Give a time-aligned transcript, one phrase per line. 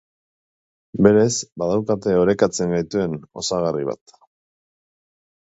[1.07, 1.27] Berez
[1.63, 4.19] badaukate orekatzen gaituen osagarri bat.